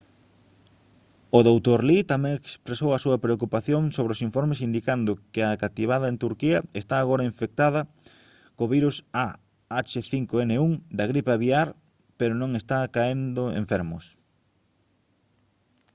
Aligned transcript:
o 1.37 1.39
dr. 1.49 1.79
lee 1.87 2.09
tamén 2.13 2.33
expresou 2.35 2.89
a 2.93 3.01
súa 3.03 3.21
preocupación 3.25 3.81
sobre 3.95 4.13
os 4.15 4.23
informes 4.27 4.63
indicando 4.67 5.11
que 5.33 5.41
a 5.43 5.59
cativada 5.63 6.05
en 6.11 6.17
turquía 6.25 6.59
está 6.81 6.95
agora 6.99 7.29
infectada 7.31 7.81
co 8.57 8.71
virus 8.75 8.95
ah5n1 9.25 10.71
da 10.97 11.05
gripe 11.11 11.31
aviar 11.33 11.67
pero 12.19 12.33
non 12.41 12.51
están 12.59 12.91
caendo 12.95 13.41
enfermos 13.63 14.05